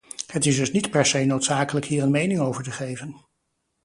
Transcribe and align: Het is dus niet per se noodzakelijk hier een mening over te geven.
Het 0.27 0.45
is 0.45 0.55
dus 0.55 0.71
niet 0.71 0.89
per 0.91 1.05
se 1.05 1.25
noodzakelijk 1.25 1.85
hier 1.85 2.03
een 2.03 2.11
mening 2.11 2.39
over 2.39 2.63
te 2.63 2.71
geven. 2.71 3.15